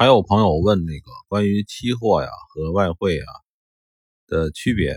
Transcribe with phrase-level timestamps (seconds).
[0.00, 3.28] 还有朋友问那个关于期货呀和外汇啊
[4.26, 4.96] 的区别，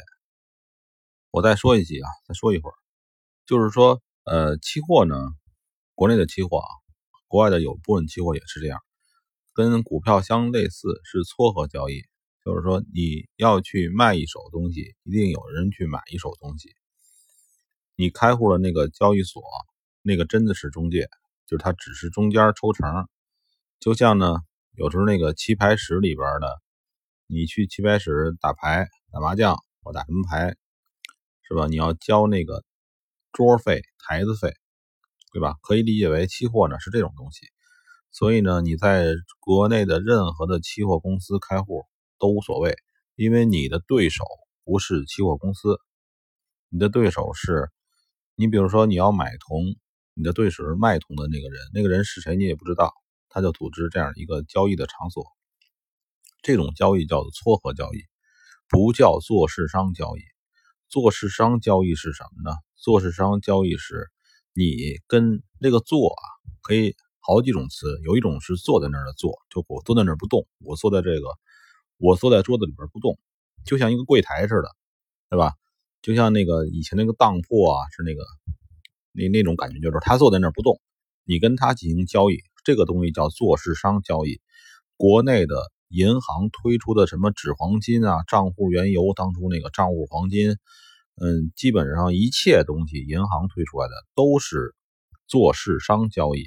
[1.30, 2.74] 我再说一句啊，再说一会儿，
[3.46, 5.14] 就是说，呃，期货呢，
[5.94, 6.70] 国内的期货啊，
[7.28, 8.80] 国外的有部分期货也是这样，
[9.54, 12.02] 跟股票相类似，是撮合交易，
[12.46, 16.70] 就是说你要去卖一手东西，一定有人去买一手东西，
[17.98, 19.44] 你开户的那个交易所，
[20.02, 21.10] 那个真的是中介，
[21.46, 23.10] 就是它只是中间抽成，
[23.82, 24.38] 就像呢。
[24.76, 26.60] 有时候那个棋牌室里边的，
[27.28, 30.56] 你去棋牌室打牌、打麻将或打什么牌，
[31.44, 31.68] 是吧？
[31.68, 32.64] 你要交那个
[33.32, 34.52] 桌费、台子费，
[35.32, 35.58] 对吧？
[35.62, 37.46] 可以理解为期货呢是这种东西。
[38.12, 39.06] 所以呢，你在
[39.40, 41.86] 国内的任何的期货公司开户
[42.18, 42.76] 都无所谓，
[43.16, 44.24] 因为你的对手
[44.64, 45.80] 不是期货公司，
[46.70, 47.70] 你的对手是，
[48.36, 49.76] 你比如说你要买铜，
[50.16, 52.92] 你的对手是卖铜的那个人，那个人是谁你也不知道。
[53.34, 55.26] 他就组织这样一个交易的场所，
[56.44, 57.98] 这种交易叫做撮合交易，
[58.70, 60.22] 不叫做市商交易。
[60.88, 62.56] 做市商交易是什么呢？
[62.76, 64.12] 做市商交易是，
[64.54, 66.24] 你跟这个做啊，
[66.62, 71.28] 可以好几种词，有一种是坐在那儿的坐，就我坐在那儿不动，我坐在这个，
[71.98, 73.18] 我坐在桌子里边不动，
[73.66, 74.70] 就像一个柜台似的，
[75.32, 75.56] 对吧？
[76.04, 78.24] 就像那个以前那个当铺啊，是那个
[79.12, 80.80] 那那种感觉，就是他坐在那儿不动，
[81.24, 82.38] 你跟他进行交易。
[82.64, 84.40] 这个东西叫做市商交易，
[84.96, 90.58] 国内的银行推出的什么纸黄金啊、账户原油，当初那个账户黄金，
[91.22, 94.74] 嗯，基本上一切东西银行推出来的都是
[95.28, 96.46] 做市商交易，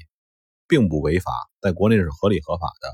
[0.67, 2.89] 并不违法，在国内是合理合法的。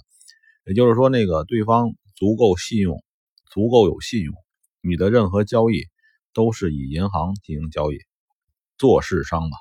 [0.67, 3.03] 也就是说，那个对方足够信用，
[3.51, 4.35] 足够有信用，
[4.81, 5.85] 你的任何交易
[6.35, 7.99] 都是以银行进行交易，
[8.79, 9.57] 做市商嘛。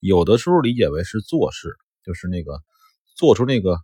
[0.00, 1.76] 有的时候理解为是做市。
[2.04, 2.60] 就是那个
[3.16, 3.78] 做出那个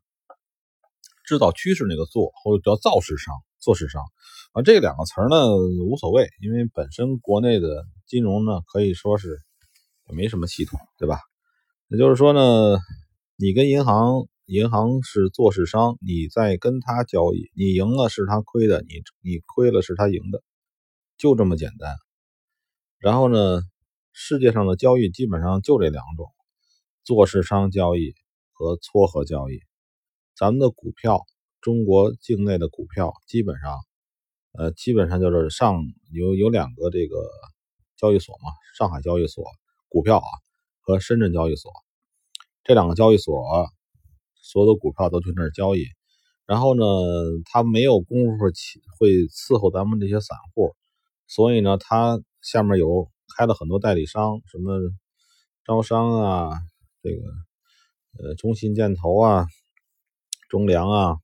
[1.24, 4.02] 制造趋势那个做，或者叫造势商、做市商
[4.52, 9.38] 啊，这两个词儿呢无所谓，因为本身国内的金融呢可以说是
[10.08, 11.20] 也没什么系统，对吧？
[11.88, 12.78] 也就是说呢，
[13.36, 20.42] 你跟银行，银行是做市商，你在跟他交易，你赢了是他亏的，你你亏了是他赢的，
[21.16, 21.96] 就这么简单。
[22.98, 23.62] 然后呢，
[24.12, 26.26] 世界上的交易基本上就这两种。
[27.10, 28.14] 做市商交易
[28.52, 29.58] 和撮合交易，
[30.36, 31.24] 咱们的股票，
[31.60, 33.80] 中国境内的股票基本上，
[34.52, 35.82] 呃，基本上就是上
[36.12, 37.16] 有有两个这个
[37.96, 39.44] 交易所嘛，上海交易所
[39.88, 40.28] 股票啊
[40.82, 41.72] 和深圳交易所，
[42.62, 43.34] 这两个交易所
[44.40, 45.86] 所有的股票都去那儿交易，
[46.46, 46.84] 然后呢，
[47.46, 50.76] 他没有功夫去会伺候咱们这些散户，
[51.26, 54.78] 所以呢，他下面有开了很多代理商，什么
[55.64, 56.52] 招商啊。
[57.02, 57.22] 这个
[58.18, 59.46] 呃，中信建投啊，
[60.48, 61.16] 中粮啊，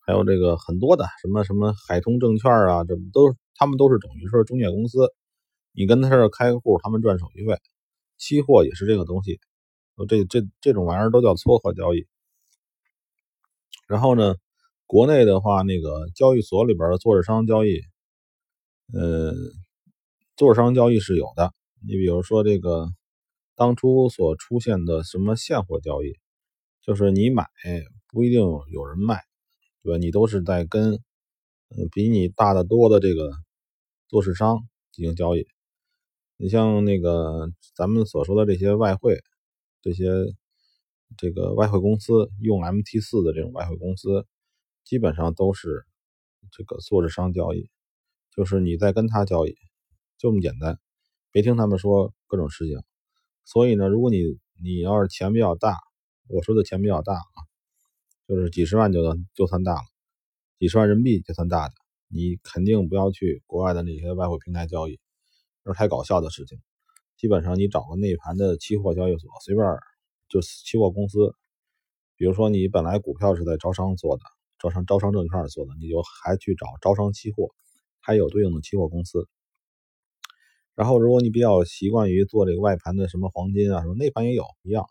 [0.00, 5.12] 还有这个很多的什么什么海通证券啊，这都他们都是等于说中介公司，
[5.72, 7.58] 你跟他这开个户，他们赚手续费。
[8.18, 9.40] 期货也是这个东西，
[10.08, 12.06] 这这这种玩意儿都叫撮合交易。
[13.88, 14.34] 然后呢，
[14.86, 17.80] 国内的话，那个交易所里边的做市商交易，
[18.92, 19.32] 呃，
[20.36, 21.52] 做市商交易是有的。
[21.86, 22.88] 你比如说这个。
[23.56, 26.18] 当初所出现的什么现货交易，
[26.82, 27.48] 就是你买
[28.06, 29.22] 不一定有人卖，
[29.82, 29.98] 对吧？
[29.98, 30.94] 你都是在跟
[31.70, 33.32] 嗯比你大的多的这个
[34.08, 34.58] 做市商
[34.92, 35.46] 进行交易。
[36.36, 39.20] 你像那个咱们所说的这些外汇，
[39.80, 40.04] 这些
[41.16, 44.26] 这个外汇公司用 MT 四的这种外汇公司，
[44.84, 45.86] 基本上都是
[46.52, 47.70] 这个做市商交易，
[48.34, 49.52] 就是你在跟他交易，
[50.18, 50.78] 就这么简单。
[51.32, 52.78] 别听他们说各种事情。
[53.46, 54.24] 所以呢，如果你
[54.60, 55.78] 你要是钱比较大，
[56.28, 57.38] 我说的钱比较大啊，
[58.26, 59.84] 就是几十万就能就算大了，
[60.58, 61.74] 几十万人民币就算大的，
[62.08, 64.98] 你肯定不要去国外的那些外汇平台交易，
[65.62, 66.58] 这是太搞笑的事情。
[67.16, 69.64] 基本上你找个内盘的期货交易所，随便
[70.28, 71.32] 就期货公司，
[72.16, 74.24] 比如说你本来股票是在招商做的，
[74.58, 77.54] 招商招商证券做的，你就还去找招商期货，
[78.00, 79.28] 还有对应的期货公司。
[80.76, 84.84] 然后，如果你比较习惯于做这个外盘的什么黄金啊，什么内盘也有一样，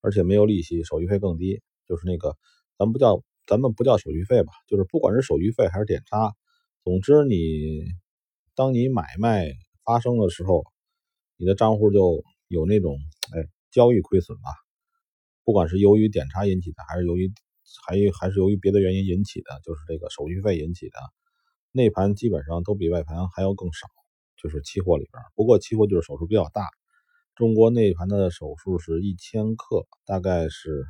[0.00, 1.60] 而且没有利息，手续费更低。
[1.86, 2.34] 就是那个，
[2.78, 6.32] 咱们不叫咱们不叫手续费吧，就是不管是手续费还是点差，
[6.82, 7.84] 总之你
[8.54, 9.52] 当你买卖
[9.84, 10.64] 发生的时候，
[11.36, 12.98] 你的账户就有那种
[13.34, 14.48] 哎交易亏损吧，
[15.44, 17.30] 不管是由于点差引起的，还是由于
[17.86, 20.98] 还还是由于别的原因引起的，就是这个手续费引起的，
[21.72, 23.86] 内盘基本上都比外盘还要更少。
[24.36, 26.68] 就是期货里边，不过期货就是手数比较大。
[27.34, 30.86] 中国内盘的手数是一千克，大概是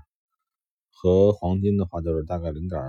[0.91, 2.81] 和黄金的话就是大概零点，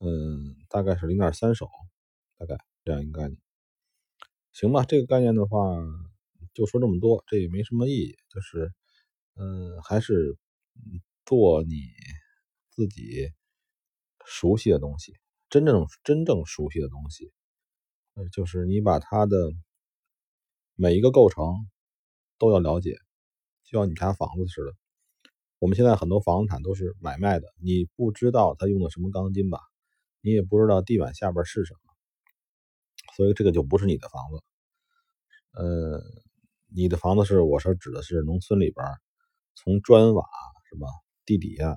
[0.00, 1.68] 嗯，大概是零点三手，
[2.36, 3.40] 大概这样一个概念。
[4.52, 5.76] 行吧，这个概念的话
[6.52, 8.72] 就说这么多，这也没什么意义，就是，
[9.36, 10.36] 嗯，还是
[11.24, 11.76] 做你
[12.70, 13.30] 自己
[14.24, 15.14] 熟悉的东西，
[15.48, 17.32] 真正真正熟悉的东西，
[18.32, 19.52] 就是你把它的
[20.74, 21.44] 每一个构成
[22.38, 22.96] 都要了解，
[23.64, 24.72] 就像你家房子似的。
[25.58, 29.58] 我们现在很多房产都是买卖的，你不知道他用的什么钢筋吧？
[30.20, 31.80] 你也不知道地板下边是什么，
[33.16, 34.42] 所以这个就不是你的房子。
[35.52, 36.00] 呃，
[36.66, 38.86] 你的房子是我说指的是农村里边，
[39.56, 40.24] 从砖瓦
[40.70, 40.88] 什么
[41.24, 41.76] 地底下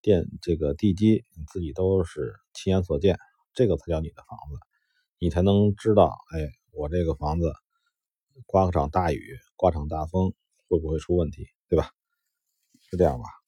[0.00, 3.18] 电这个地基，你自己都是亲眼所见，
[3.52, 4.58] 这个才叫你的房子，
[5.22, 7.52] 你才能知道，哎，我这个房子
[8.44, 10.34] 刮个场大雨，刮场大风
[10.66, 11.90] 会不会出问题，对吧？
[12.90, 13.41] 是这样吧？